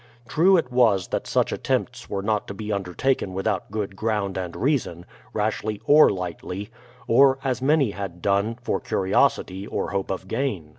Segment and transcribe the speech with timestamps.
[0.27, 4.55] True it was that such attempts were not to be undertaken without good ground and
[4.55, 6.71] reason, rashly or lightly;
[7.07, 10.69] or, as many had done, for curiosity or hope of gain.